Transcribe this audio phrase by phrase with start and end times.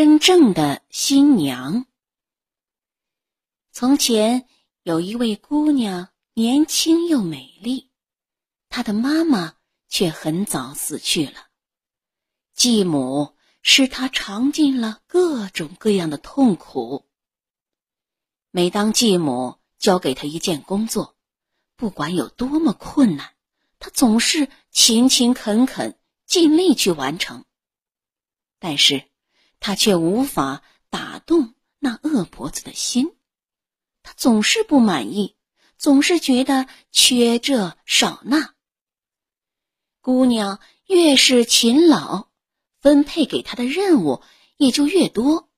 [0.00, 1.84] 真正的新娘。
[3.72, 4.46] 从前
[4.84, 7.90] 有一位姑娘，年轻又美丽，
[8.68, 9.56] 她的妈妈
[9.88, 11.48] 却很早死去了。
[12.54, 17.04] 继母使她尝尽了各种各样的痛苦。
[18.52, 21.16] 每当继母交给她一件工作，
[21.74, 23.34] 不管有多么困难，
[23.80, 27.44] 她总是勤勤恳恳、尽力去完成。
[28.60, 29.07] 但是，
[29.60, 33.16] 她却无法打动那恶婆子的心。
[34.02, 35.36] 她总是不满意，
[35.76, 38.54] 总是觉得缺这少那。
[40.00, 42.28] 姑娘越是勤劳。
[42.80, 44.22] 分配给他的任务
[44.56, 45.50] 也就越多，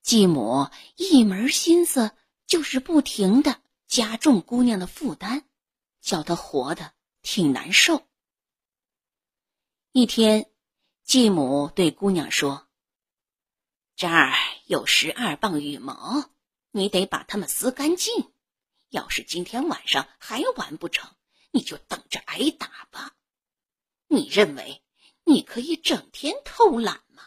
[0.00, 2.12] 继母一门心思
[2.46, 5.44] 就是不停的加重姑娘的负担，
[6.00, 8.06] 叫她活得挺难受。
[9.92, 10.50] 一天，
[11.04, 12.66] 继母对姑娘说
[13.96, 14.32] ：“这儿
[14.66, 16.30] 有十二磅羽毛，
[16.70, 18.32] 你得把它们撕干净。
[18.90, 21.10] 要是今天晚上还完不成，
[21.50, 23.12] 你就等着挨打吧。
[24.08, 24.80] 你认为？”
[25.24, 27.22] 你可以整天偷懒吗？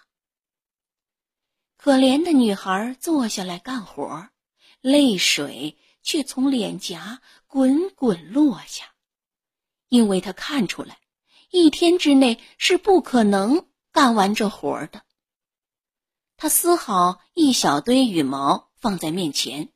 [1.78, 4.28] 可怜的女孩坐下来干活，
[4.82, 8.94] 泪水却从脸颊滚滚落下，
[9.88, 11.00] 因为她看出来，
[11.52, 15.05] 一天之内是不可能干完这活的。
[16.38, 19.72] 他撕好一小堆羽毛放在面前，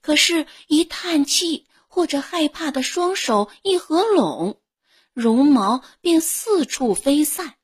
[0.00, 4.60] 可是，一叹气或者害怕的双手一合拢。
[5.12, 7.56] 绒毛便四处飞散，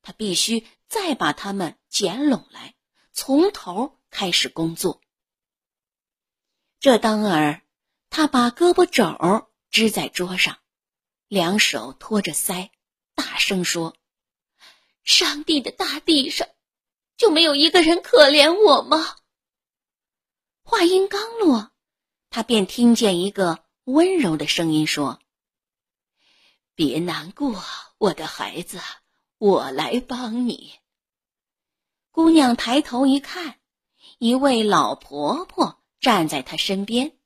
[0.00, 2.74] 他必须再把它们捡拢来，
[3.12, 5.02] 从头开始工作。
[6.80, 7.60] 这当儿，
[8.08, 10.56] 他把胳膊肘支在桌上，
[11.28, 12.70] 两手托着腮，
[13.14, 13.94] 大声说
[15.04, 16.48] ：“上帝的大地上，
[17.16, 19.16] 就没有一个人可怜我吗？”
[20.62, 21.70] 话音刚落，
[22.30, 25.20] 他便听见一个温柔的声音说。
[26.74, 27.64] 别难过，
[27.96, 28.80] 我的孩子，
[29.38, 30.74] 我来帮你。
[32.10, 33.60] 姑娘抬头一看，
[34.18, 37.16] 一位老婆婆站在她身边。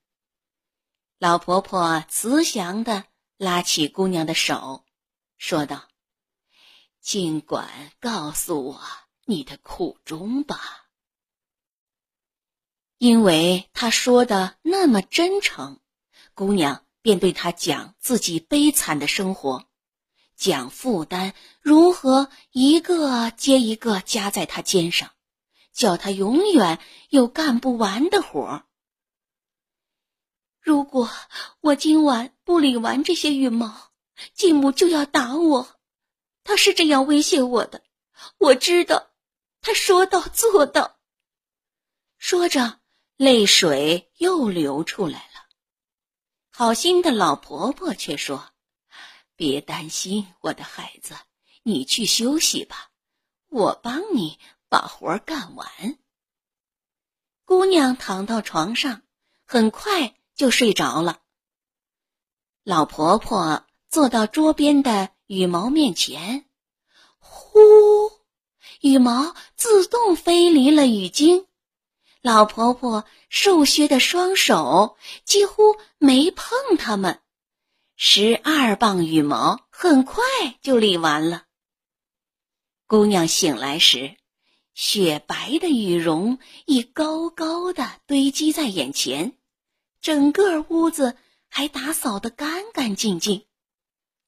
[1.18, 3.04] 老婆婆慈祥的
[3.36, 4.84] 拉起姑娘的手，
[5.36, 5.88] 说道
[7.02, 8.80] ：“尽管告诉我
[9.30, 10.90] 你的苦衷吧。”
[12.98, 15.80] 因为他说的那么真诚，
[16.34, 16.84] 姑娘。
[17.02, 19.64] 便对他讲自己悲惨的生活，
[20.36, 21.32] 讲负担
[21.62, 25.10] 如何一个接一个加在他肩上，
[25.72, 28.64] 叫他永远有干不完的活。
[30.60, 31.08] 如果
[31.62, 33.92] 我今晚不理完这些羽毛，
[34.34, 35.80] 继母就要打我。
[36.44, 37.82] 他是这样威胁我的，
[38.36, 39.09] 我知道，
[39.60, 40.98] 他说到做到。
[42.18, 42.80] 说着，
[43.16, 45.46] 泪水又流出来了。
[46.50, 48.52] 好心的老婆婆却说
[49.36, 51.14] ：“别担心，我的孩子，
[51.62, 52.90] 你去休息吧，
[53.48, 54.38] 我帮你
[54.68, 55.98] 把活干完。”
[57.46, 59.02] 姑娘躺到床上，
[59.46, 61.22] 很快就睡着了。
[62.62, 66.44] 老婆婆坐到桌边的羽毛面前，
[67.18, 67.58] 呼，
[68.80, 71.46] 羽毛自动飞离了羽巾。
[72.22, 77.20] 老婆婆瘦削的双手几乎没碰它们，
[77.96, 80.22] 十二磅羽毛很快
[80.60, 81.44] 就理完了。
[82.86, 84.16] 姑娘醒来时，
[84.74, 89.38] 雪白的羽绒已高高的堆积在眼前，
[90.00, 91.16] 整个屋子
[91.48, 93.46] 还打扫得干干净净，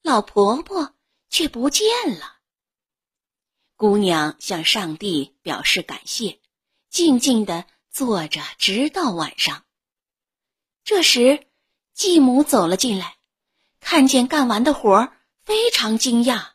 [0.01, 0.93] 老婆婆
[1.29, 1.87] 却不见
[2.19, 2.32] 了。
[3.83, 6.39] 姑娘向上帝表示感谢，
[6.89, 7.65] 静静的。
[7.91, 9.65] 坐着直到晚上。
[10.85, 11.45] 这时，
[11.93, 13.17] 继母走了进来，
[13.81, 16.51] 看见干完的活儿，非常惊讶。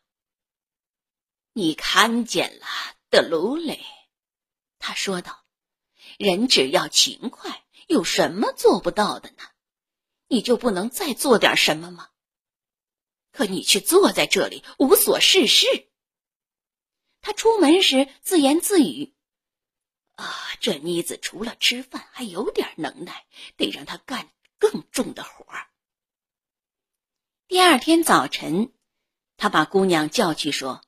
[1.53, 2.67] 你看见了，
[3.11, 3.79] 德鲁雷，
[4.79, 5.45] 他说道
[6.17, 9.45] ：“人只要勤快，有什么做不到的呢？
[10.29, 12.09] 你就不能再做点什么吗？
[13.33, 15.67] 可你却坐在这里无所事事。”
[17.21, 19.15] 他出门时自言自语。
[20.15, 23.25] 啊，这妮子除了吃饭还有点能耐，
[23.57, 25.69] 得让她干更重的活儿。
[27.47, 28.73] 第二天早晨，
[29.37, 30.83] 他把姑娘叫去说：“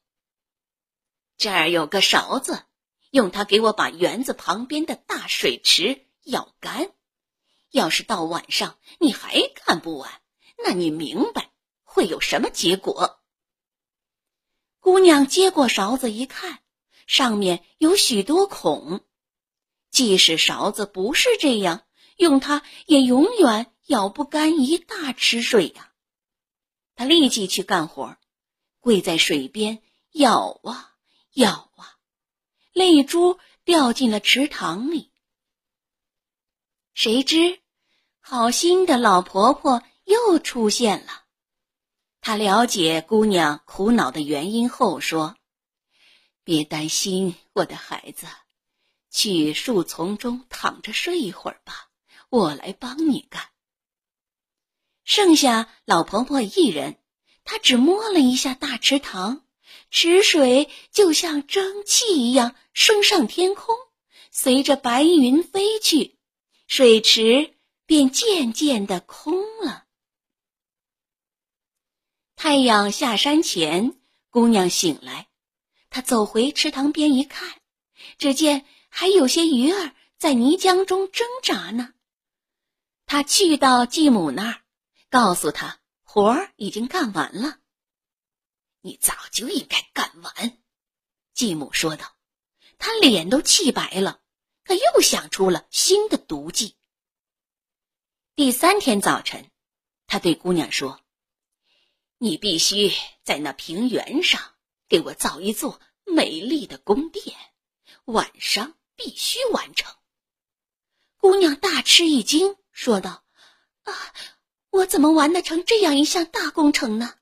[1.39, 2.65] 这儿有个勺子，
[3.11, 6.93] 用它给我把园子旁边的大水池舀干。
[7.71, 10.21] 要是到晚上你还干不完，
[10.65, 11.53] 那你明白
[11.85, 13.20] 会有什么结果？”
[14.81, 16.59] 姑娘接过勺子一看。
[17.07, 19.05] 上面有许多孔。
[19.91, 21.83] 即使勺子不是这样，
[22.17, 25.93] 用它也永远舀不干一大池水呀。
[26.95, 28.17] 他立即去干活，
[28.79, 29.83] 跪在水边
[30.13, 30.95] 舀啊
[31.33, 31.97] 舀啊，
[32.73, 35.11] 泪珠掉进了池塘里。
[36.95, 37.59] 谁知，
[38.21, 41.20] 好心的老婆婆又出现了。
[42.21, 45.37] 他了解姑娘苦恼的原因后说
[46.45, 48.27] ：“别担心，我的孩子。”
[49.11, 51.89] 去树丛中躺着睡一会儿吧，
[52.29, 53.43] 我来帮你干。
[55.03, 56.99] 剩下老婆婆一人，
[57.43, 59.45] 她只摸了一下大池塘，
[59.91, 63.75] 池水就像蒸汽一样升上天空，
[64.31, 66.17] 随着白云飞去，
[66.69, 67.55] 水池
[67.87, 69.87] 便渐渐的空了。
[72.43, 74.01] 太阳下山前，
[74.31, 75.29] 姑娘醒来，
[75.91, 77.61] 她走回池塘边一看，
[78.17, 78.65] 只见。
[78.89, 81.93] 还有些鱼儿在泥浆中挣扎呢。
[83.05, 84.63] 他去到继母那儿，
[85.11, 87.59] 告诉他活儿已经干完了。
[88.81, 90.59] 你早就应该干完，
[91.35, 92.17] 继母说道。
[92.79, 94.23] 他脸都气白了，
[94.65, 96.75] 他又想出了新的毒计。
[98.35, 99.51] 第三天早晨，
[100.07, 101.01] 他对姑娘说
[102.23, 102.93] ：“你必须
[103.25, 104.41] 在那平原上
[104.89, 107.37] 给我造一座美丽的宫殿，
[108.05, 109.97] 晚上。”必须完成。
[111.17, 113.25] 姑娘大吃一惊，说道
[113.85, 114.15] ：“啊，
[114.69, 117.15] 我怎么完得成这样一项大工程呢？”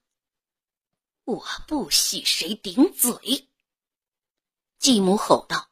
[1.22, 3.48] 我不许谁顶嘴！
[4.80, 5.70] 继母吼道：“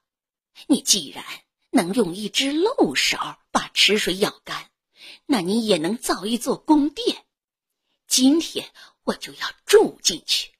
[0.69, 1.25] 你既然
[1.71, 4.71] 能用一只漏勺把池水舀干，
[5.27, 7.27] 那你也能造一座宫殿。
[8.07, 8.73] 今天
[9.07, 10.51] 我就要住进去。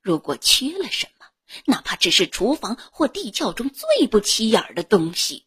[0.00, 1.26] 如果缺了什么，
[1.66, 5.46] 哪怕只是厨房或地窖中最不起眼的东西，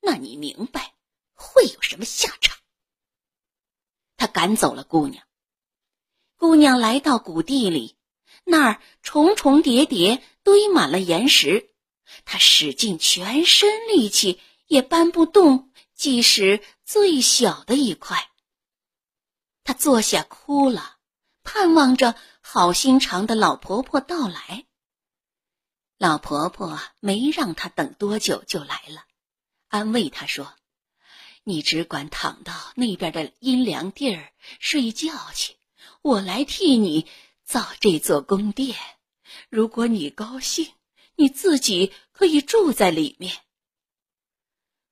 [0.00, 0.94] 那你明白
[1.32, 2.58] 会有什么下场？
[4.16, 5.24] 他赶走了姑娘。
[6.36, 7.96] 姑娘来到谷地里，
[8.42, 11.70] 那儿重重叠叠堆满了岩石，
[12.24, 18.30] 她使尽全身力气也搬不动，即使最小的一块。
[19.62, 20.96] 她坐下哭了，
[21.44, 24.64] 盼望着好心肠的老婆婆到来。
[25.98, 29.04] 老婆婆没让她等多久就来了，
[29.68, 30.54] 安慰她说
[31.44, 35.56] ：“你只管躺到那边的阴凉地儿睡觉去，
[36.02, 37.06] 我来替你
[37.44, 38.76] 造这座宫殿。
[39.48, 40.72] 如果你高兴，
[41.14, 43.36] 你自己可以住在里面。”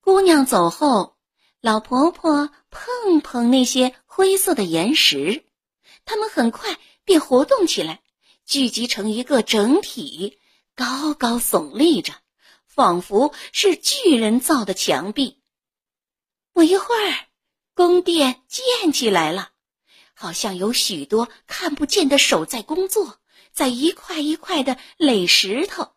[0.01, 1.17] 姑娘走后，
[1.61, 5.45] 老婆婆碰碰那些灰色的岩石，
[6.05, 8.03] 它们很快便活动起来，
[8.45, 10.39] 聚集成一个整体。
[10.75, 12.15] 高高耸立着，
[12.67, 15.43] 仿佛是巨人造的墙壁。
[16.55, 17.27] 不一会儿，
[17.75, 19.51] 宫殿建起来了，
[20.15, 23.21] 好像有许多看不见的手在工作，
[23.53, 25.93] 在一块一块的垒石头。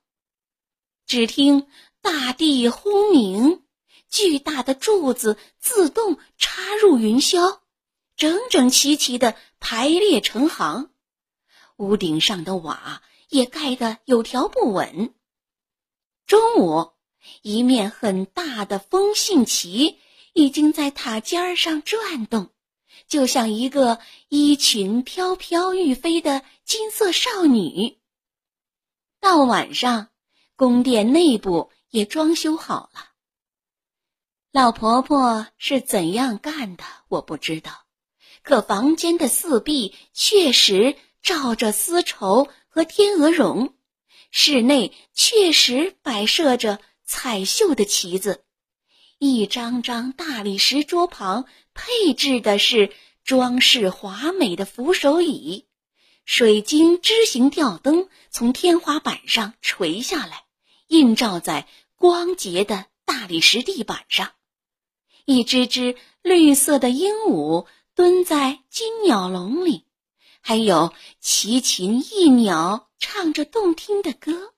[1.08, 1.68] 只听
[2.02, 3.64] 大地轰鸣，
[4.10, 7.60] 巨大的柱子自动插入云霄，
[8.16, 10.90] 整整齐齐的排列成行。
[11.78, 13.02] 屋顶上的瓦。
[13.30, 15.14] 也盖得有条不紊。
[16.26, 16.94] 中午，
[17.42, 19.98] 一面很大的风信旗
[20.34, 22.50] 已经在塔尖上转动，
[23.08, 27.98] 就像一个衣裙飘飘欲飞的金色少女。
[29.20, 30.10] 到晚上，
[30.56, 33.10] 宫殿内部也装修好了。
[34.52, 37.85] 老婆婆是怎样干的，我不知道，
[38.46, 42.48] 可房间的四壁确实罩着丝绸。
[42.68, 43.74] 和天鹅绒，
[44.32, 48.44] 室内确实摆设着彩绣的旗子，
[49.18, 52.92] 一张张大理石桌旁配置的是
[53.24, 55.68] 装饰华美的扶手椅，
[56.26, 60.44] 水晶枝形吊灯从天花板上垂下来，
[60.88, 64.34] 映照在光洁的大理石地板上，
[65.24, 69.86] 一只只绿色的鹦鹉蹲在金鸟笼里。
[70.42, 74.54] 还有奇禽异鸟唱着动听的歌，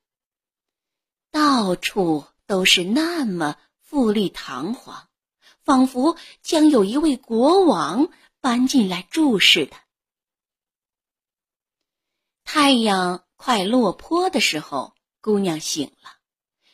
[1.32, 5.08] 到处都是那么富丽堂皇，
[5.64, 8.10] 仿佛将有一位国王
[8.42, 9.78] 搬进来住似的。
[12.44, 16.18] 太阳快落坡的时候，姑娘醒了，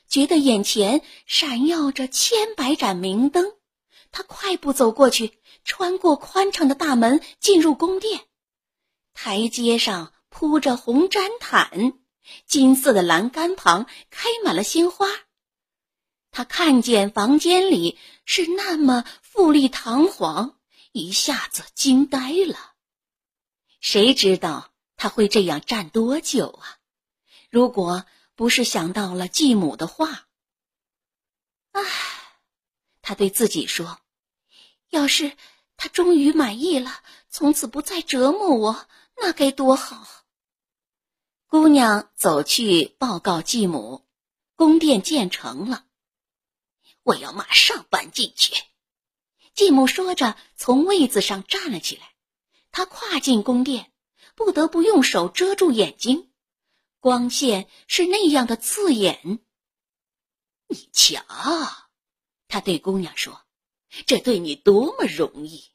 [0.08, 3.54] 觉得眼前闪耀着千百盏明灯，
[4.12, 8.26] 她快步走过去，穿过宽敞的大门，进入宫殿。
[9.14, 11.94] 台阶上铺着红毡毯，
[12.46, 15.08] 金色的栏杆旁开满了鲜花。
[16.32, 20.60] 他看见房间里是那么富丽堂皇，
[20.92, 22.74] 一下子惊呆了。
[23.80, 26.80] 谁知道他会这样站多久啊？
[27.50, 28.06] 如果
[28.36, 30.28] 不是想到了继母的话，
[31.72, 31.84] 唉，
[33.04, 34.00] 他对自己说
[34.90, 35.38] ：“要是
[35.78, 36.92] 他终于满意了，
[37.30, 38.88] 从此不再折磨我，
[39.18, 40.08] 那该多好。”
[41.48, 44.06] 姑娘走去报告继母
[44.56, 45.86] ：“宫殿建成了，
[47.04, 48.56] 我要马上搬进去。”
[49.54, 52.16] 继母说着，从位子上站了起来。
[52.72, 53.92] 她跨进宫殿，
[54.34, 56.32] 不得不用手遮住眼睛，
[57.00, 59.40] 光线是那样的刺眼。
[60.68, 61.24] 你瞧，
[62.48, 63.44] 他对姑娘说
[64.06, 65.66] ：“这对你多么容易！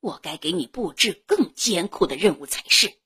[0.00, 2.98] 我该给你布置更艰苦的任务才是。”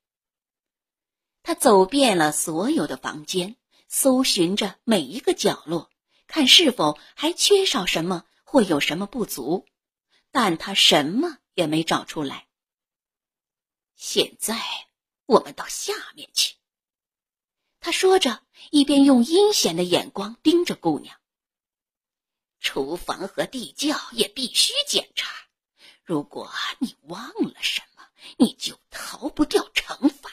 [1.43, 3.57] 他走遍了所有的房间，
[3.89, 5.91] 搜寻着每一个角落，
[6.27, 9.67] 看是否还缺少什么或有什么不足，
[10.31, 12.47] 但他什么也没找出来。
[13.97, 14.59] 现在
[15.27, 16.57] 我们到下面去。
[17.81, 21.20] 他说着，一边用阴险的眼光盯着姑娘。
[22.61, 25.31] 厨房和地窖也必须检查。
[26.05, 28.05] 如果你忘了什么，
[28.37, 30.31] 你就逃不掉惩罚。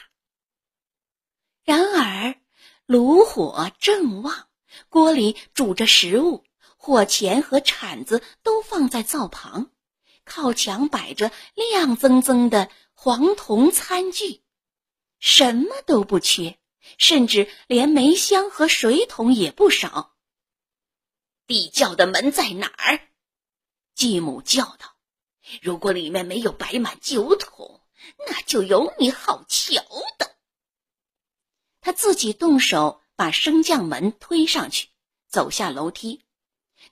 [1.64, 2.40] 然而，
[2.86, 4.48] 炉火正旺，
[4.88, 6.44] 锅里煮着食物，
[6.76, 9.70] 火钳和铲子都放在灶旁，
[10.24, 12.70] 靠墙摆着亮锃锃的。
[13.00, 14.42] 黄铜餐具，
[15.20, 16.58] 什么都不缺，
[16.98, 20.16] 甚至连煤箱和水桶也不少。
[21.48, 23.00] 地窖的门在哪儿？
[23.94, 24.94] 继母叫道
[25.62, 27.80] ：“如果里面没有摆满酒桶，
[28.28, 29.82] 那就有你好瞧
[30.18, 30.36] 的。”
[31.80, 34.88] 他自己动手把升降门推上去，
[35.26, 36.22] 走下楼梯。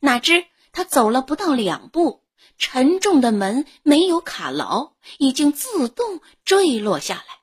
[0.01, 2.25] 哪知他走了不到两步。
[2.59, 7.41] 沉重的门没有卡牢，已经自动坠落下来。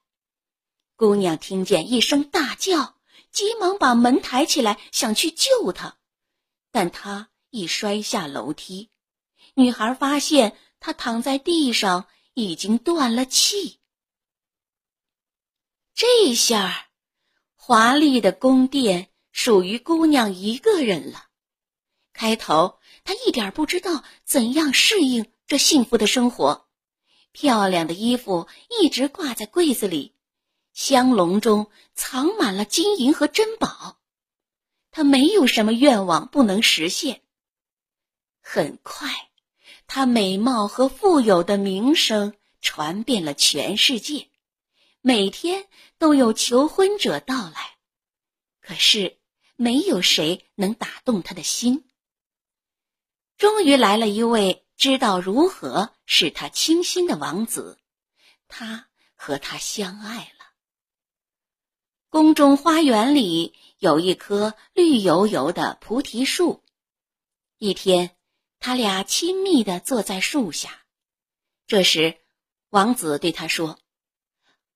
[0.96, 2.96] 姑娘听见一声大叫，
[3.32, 5.98] 急忙把门抬起来，想去救他，
[6.74, 8.90] 但她一摔下楼梯，
[9.54, 13.80] 女孩发现她躺在地上，已经断了气。
[15.94, 16.90] 这下，
[17.56, 21.28] 华丽的宫殿属于姑娘一个人了。
[22.12, 22.80] 开头。
[23.06, 26.70] 她一点不知道怎样适应这幸福的生活，
[27.34, 30.16] 漂亮的衣服一直挂在柜子里，
[30.72, 34.00] 香笼中藏满了金银和珍宝。
[34.94, 37.22] 她没有什么愿望不能实现。
[38.42, 39.10] 很快，
[39.88, 44.30] 她美貌和富有的名声传遍了全世界，
[45.02, 47.78] 每天都有求婚者到来，
[48.62, 49.18] 可是
[49.56, 51.86] 没有谁能打动她的心。
[53.36, 57.80] 终于来了一位知道如何使他倾心的王子，
[58.48, 60.46] 他和他相爱了。
[62.10, 66.64] 宫中花园里有一棵绿油油的菩提树。
[67.58, 68.16] 一天，
[68.58, 70.86] 他俩亲密的坐在树下。
[71.68, 72.18] 这时，
[72.70, 73.78] 王子对他说：“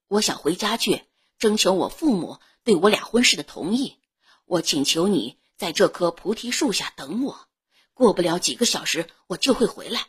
[0.09, 1.03] 我想回家去，
[1.37, 3.95] 征求我父母对我俩婚事的同意。
[4.43, 7.47] 我请求你在这棵菩提树下等我。”
[7.95, 10.07] 过不了几个小时，我就会回来。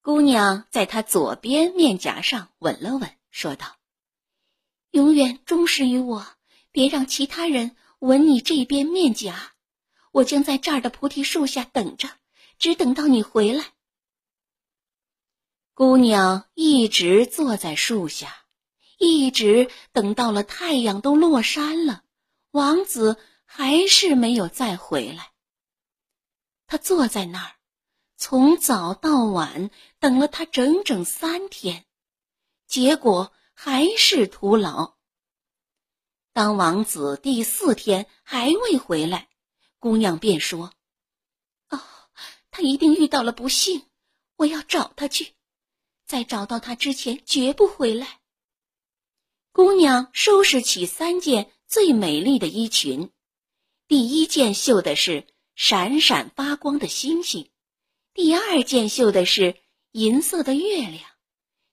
[0.00, 3.76] 姑娘在他左边面颊上吻了吻，说道
[4.92, 6.26] ：“永远忠实于我，
[6.78, 9.54] 别让其他人吻你这边面颊。
[10.12, 12.08] 我将在这儿的菩提树下等着，
[12.56, 13.64] 只等到你回来。”
[15.74, 18.44] 姑娘一直坐在树下，
[18.96, 22.04] 一直等到了太阳都落山了，
[22.52, 25.32] 王子还是没有再回来。
[26.68, 27.56] 他坐在那儿，
[28.16, 31.86] 从早到晚等了他整整三天，
[32.68, 34.97] 结果还是徒劳。
[36.38, 39.28] 当王子第四天还未回来，
[39.80, 40.72] 姑娘便说
[41.68, 41.80] ：“哦，
[42.52, 43.82] 他一定遇到了不幸，
[44.36, 45.34] 我要找他去，
[46.06, 48.20] 在找到他之前绝不回来。”
[49.50, 53.10] 姑娘收拾起三件最美丽的衣裙，
[53.88, 55.26] 第一件绣的是。
[55.56, 57.50] 闪闪发光的星星，
[58.14, 59.56] 第二件绣的是
[59.90, 61.02] 银色的月亮，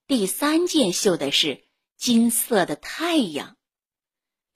[0.08, 1.62] 第三件绣的是
[1.96, 3.55] 金色的太阳。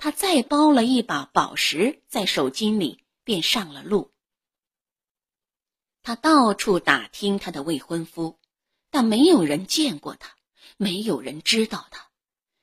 [0.02, 4.14] 他再包了一把宝石在手巾里，便上了路。
[6.02, 8.38] 他到处打听他的未婚夫，
[8.90, 10.37] 但没有人见过他，
[10.78, 12.09] 没有人知道他。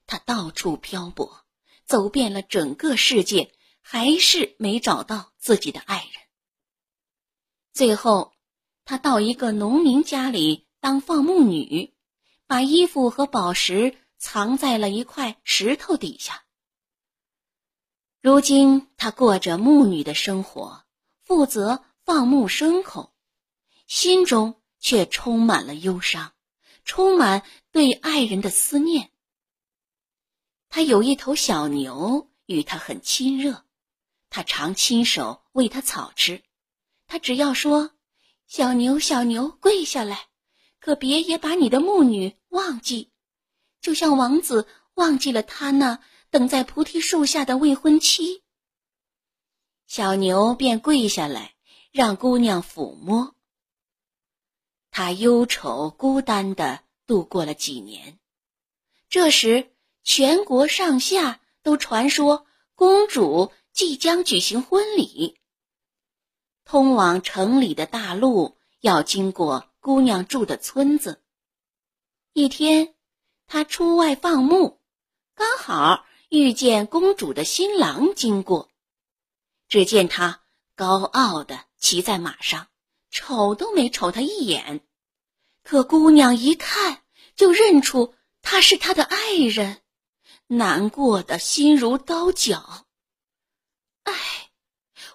[0.08, 1.46] 他到处漂泊，
[1.86, 3.54] 走遍了整个世界，
[3.84, 6.14] 还是没找到自己的爱人。
[7.72, 8.34] 最后，
[8.84, 11.94] 他到一个农民家里当放牧女，
[12.48, 16.46] 把衣服和宝石藏在了一块石头底下。
[18.28, 20.84] 如今，他过着牧女的生活，
[21.24, 23.14] 负责放牧牲口，
[23.88, 26.34] 心中却充满了忧伤，
[26.84, 29.12] 充满对爱人的思念。
[30.68, 33.64] 他有一头小牛，与他很亲热，
[34.30, 36.44] 他常亲手喂它草吃。
[37.08, 37.92] 他只要说
[38.46, 40.28] ：“小牛，小牛，跪下来，
[40.82, 43.10] 可别也把你的牧女忘记，
[43.80, 48.44] 就像王子忘记了他那等在菩提树下的未婚妻。”
[49.88, 51.56] 小牛便跪下来，
[51.92, 53.36] 让姑娘抚摸。
[54.92, 58.20] 他忧愁孤单的度过了几年，
[59.10, 59.72] 这时。
[60.10, 65.38] 全国上下都传说公主即将举行婚礼。
[66.64, 71.22] 通往城里的大路要经过姑娘住的村子。
[72.32, 72.96] 一天，
[73.48, 74.80] 他出外放牧，
[75.36, 78.70] 刚好遇见公主的新郎经过。
[79.68, 80.44] 只见他
[80.76, 82.68] 高傲的骑在马上，
[83.10, 84.82] 瞅都没瞅他一眼。
[85.64, 87.04] 可姑娘一看
[87.36, 89.82] 就认出他是他的爱人。
[90.50, 92.88] 难过的心如刀绞。
[94.04, 94.14] 唉，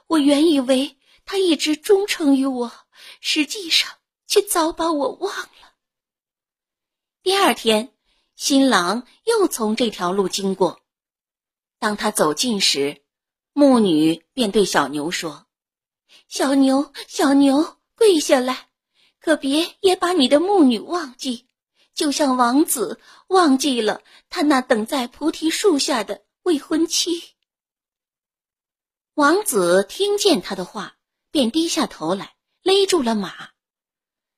[0.07, 2.71] 我原以为他一直忠诚于我，
[3.23, 3.91] 实际上
[4.27, 5.73] 却早把我忘了。
[7.23, 7.95] 第二天，
[8.37, 10.82] 新郎又从这条路经过，
[11.83, 13.03] 当他走近时，
[13.53, 15.49] 牧女便对小牛说
[16.31, 18.69] ：“小牛，小牛，跪下来，
[19.19, 21.49] 可别也把你的牧女忘记。”
[21.93, 27.21] 就像王子忘记了他那等在菩提树下的未婚妻。
[29.15, 30.95] 王子听见他的话，
[31.33, 33.49] 便低下头来，勒住了马。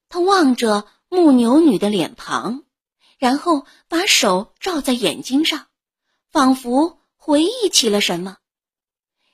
[0.09, 2.65] 他望着牧牛女的脸庞，
[3.19, 5.67] 然后把手罩在眼睛上，
[6.33, 8.37] 仿佛回忆起了什么。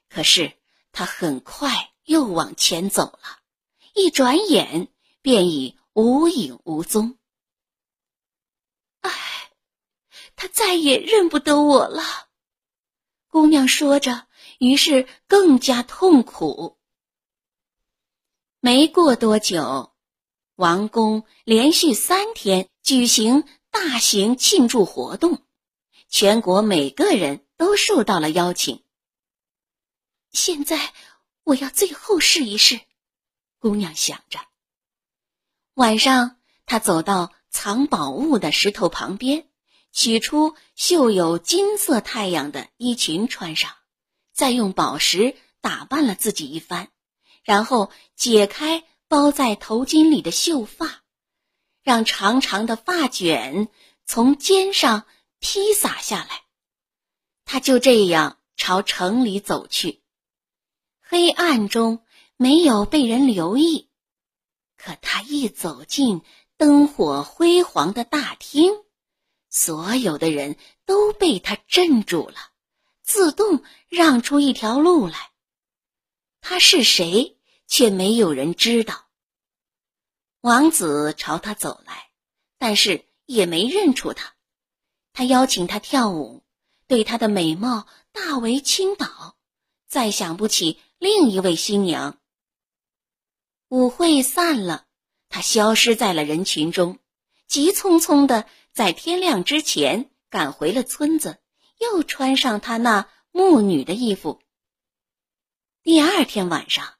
[0.08, 0.52] 可是
[0.92, 3.40] 他很快又往前走了，
[3.96, 4.86] 一转眼
[5.22, 7.18] 便已无影无踪。
[9.00, 9.10] 唉，
[10.36, 12.28] 他再也认不得我了。
[13.26, 14.28] 姑娘说着，
[14.60, 16.78] 于是更加痛苦。
[18.60, 19.92] 没过多久，
[20.54, 25.42] 王宫连续三天举行大型庆祝活动，
[26.08, 28.82] 全国每个人都受到了邀请。
[30.32, 30.94] 现在
[31.44, 32.80] 我要最后试一试，
[33.58, 34.40] 姑娘想着。
[35.74, 37.34] 晚上，她走到。
[37.52, 39.48] 藏宝物的石头旁边，
[39.90, 43.72] 取出绣有金色太阳的衣裙穿上，
[44.32, 46.92] 再用宝石打扮了自己一番，
[47.42, 51.02] 然后解开包在头巾里的秀发，
[51.82, 53.68] 让长长的发卷
[54.06, 55.06] 从肩上
[55.40, 56.44] 披洒下来。
[57.52, 60.04] 他就这样朝城里走去，
[61.00, 62.04] 黑暗中
[62.36, 63.90] 没有被人留意，
[64.76, 66.22] 可他一走进。
[66.56, 68.70] 灯火辉煌的大厅，
[69.48, 72.36] 所有的人都被他镇住了，
[73.02, 75.32] 自动让出一条路来。
[76.40, 77.36] 他是谁，
[77.66, 79.08] 却没有人知道。
[80.42, 82.10] 王子朝他走来，
[82.58, 84.34] 但是也没认出他。
[85.12, 86.44] 他邀请他跳舞，
[86.90, 89.36] 对她的美貌大为倾倒，
[89.86, 92.18] 再想不起另一位新娘。
[93.68, 94.86] 舞会散了。
[95.28, 96.98] 他消失在了人群中，
[97.46, 101.38] 急匆匆的在天亮之前赶回了村子，
[101.78, 104.40] 又穿上他那牧女的衣服。
[105.84, 106.94] 第二天晚上，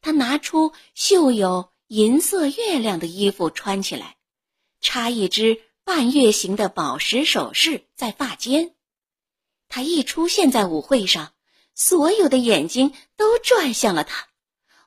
[0.00, 4.16] 他拿出绣有银色月亮的衣服穿起来，
[4.80, 8.73] 插一只半月形的宝石首饰在发间。
[9.68, 11.32] 他一出现在舞会上，
[11.74, 14.28] 所有的眼睛都转向了他，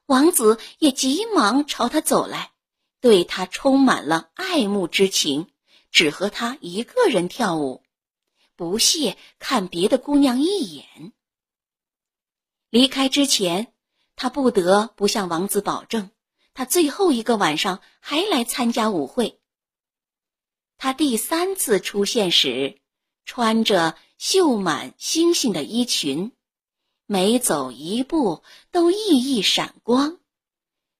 [0.06, 2.52] 王子也急忙朝他走来。
[3.00, 5.52] 对他充满了爱慕之情，
[5.92, 7.84] 只和他一个人跳舞，
[8.56, 11.14] 不屑看别的姑娘一眼。
[12.72, 13.72] 离开之前，
[14.16, 16.10] 他不得不向王子保证，
[16.56, 19.40] 他最后一个晚上还来参加舞会。
[20.78, 22.80] 他第三次出现时，
[23.26, 26.32] 穿着绣满星星的衣裙，
[27.06, 30.20] 每走一步都熠熠闪光。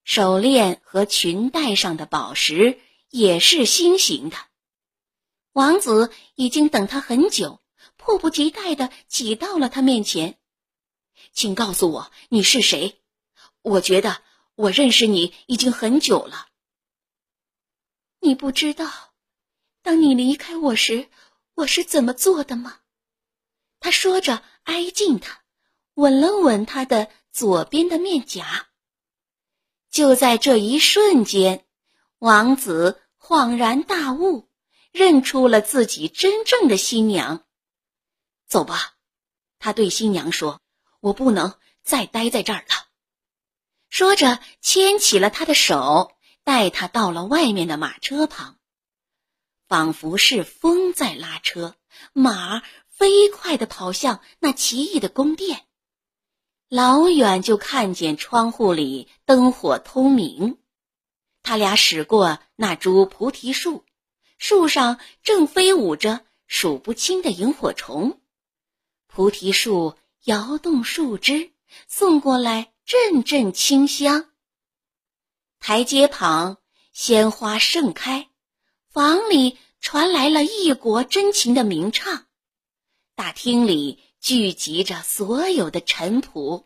[0.04, 4.38] 手链和裙带上的宝石也是心形的。
[5.52, 7.60] 王子已经等他很久，
[7.98, 10.38] 迫不及待的挤到了他面前。
[11.34, 13.02] 请告诉我你是谁？
[13.64, 14.22] 我觉得
[14.56, 16.48] 我认识你已经很久了。
[18.20, 18.92] 你不知道，
[19.82, 21.10] 当你离开我时，
[21.56, 22.80] 我是怎么做的吗？
[23.80, 25.42] 他说着，挨近他，
[25.94, 28.68] 吻了吻他的左边的面颊。
[29.90, 31.66] 就在这一瞬间，
[32.20, 34.50] 王子恍然大悟，
[34.92, 37.46] 认出了自己真正的新娘。
[38.48, 38.96] 走吧，
[39.60, 40.62] 他对新娘说
[41.00, 42.88] ：“我不能再待在这儿了。”
[43.90, 46.12] 说着，牵起了她的手，
[46.44, 48.60] 带她到了外面的马车旁，
[49.68, 51.76] 仿佛是风在拉车，
[52.14, 52.62] 马
[52.98, 55.68] 飞快地跑向那奇异的宫殿。
[56.68, 60.58] 老远就看见窗户里灯火通明，
[61.44, 63.86] 他俩驶过那株菩提树，
[64.40, 68.20] 树上正飞舞着数不清的萤火虫，
[69.06, 71.52] 菩提树摇动树枝，
[71.88, 74.32] 送过来阵阵清香。
[75.60, 76.58] 台阶旁
[76.94, 78.28] 鲜花盛开，
[78.90, 82.27] 房里传来了异国真情的鸣唱，
[83.18, 84.00] 大厅里。
[84.20, 86.64] 聚集着所有的臣仆，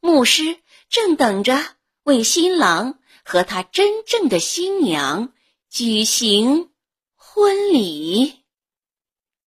[0.00, 1.58] 牧师正等着
[2.04, 5.32] 为新郎和他真正的新娘
[5.68, 6.70] 举行
[7.16, 8.45] 婚礼。